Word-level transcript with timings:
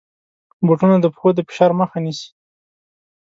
بوټونه 0.65 0.95
د 1.01 1.05
پښو 1.13 1.29
د 1.35 1.39
فشار 1.47 1.71
مخه 1.79 1.97
نیسي. 2.05 2.29